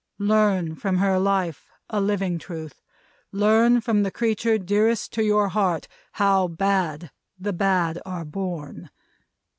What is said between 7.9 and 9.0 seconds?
are born.